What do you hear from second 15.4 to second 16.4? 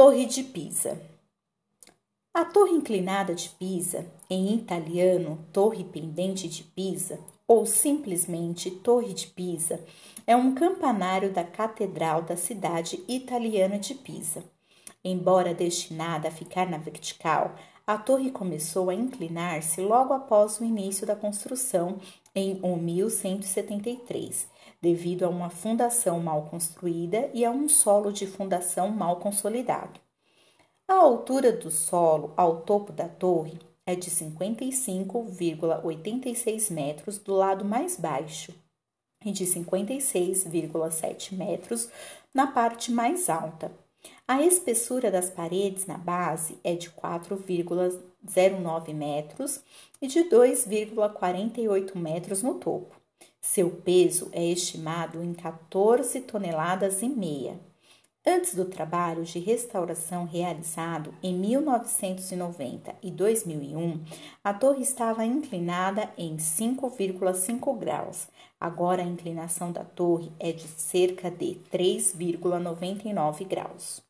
destinada a